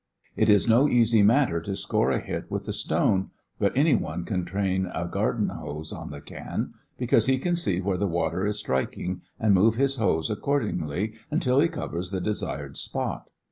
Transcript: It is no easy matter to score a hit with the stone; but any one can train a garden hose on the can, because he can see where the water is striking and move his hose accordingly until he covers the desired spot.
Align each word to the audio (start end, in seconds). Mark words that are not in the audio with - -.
It 0.35 0.49
is 0.49 0.67
no 0.67 0.89
easy 0.89 1.21
matter 1.21 1.61
to 1.61 1.75
score 1.75 2.09
a 2.09 2.17
hit 2.17 2.49
with 2.49 2.65
the 2.65 2.73
stone; 2.73 3.29
but 3.59 3.71
any 3.77 3.93
one 3.93 4.25
can 4.25 4.45
train 4.45 4.89
a 4.91 5.05
garden 5.07 5.49
hose 5.49 5.93
on 5.93 6.09
the 6.09 6.21
can, 6.21 6.73
because 6.97 7.27
he 7.27 7.37
can 7.37 7.55
see 7.55 7.81
where 7.81 7.97
the 7.99 8.07
water 8.07 8.43
is 8.47 8.57
striking 8.57 9.21
and 9.39 9.53
move 9.53 9.75
his 9.75 9.97
hose 9.97 10.31
accordingly 10.31 11.13
until 11.29 11.59
he 11.59 11.67
covers 11.67 12.09
the 12.09 12.19
desired 12.19 12.77
spot. 12.77 13.29